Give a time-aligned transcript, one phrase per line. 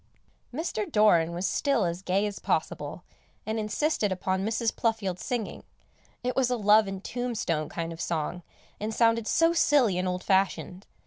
[0.51, 0.91] Mr.
[0.91, 3.03] Doran was still as gay as possible,
[3.45, 4.73] and insisted upon Mrs.
[4.75, 5.63] Pluffield singing;
[6.23, 8.41] it was a love and tombstone kind of song,
[8.79, 10.87] and sounded so silly and old fashioned.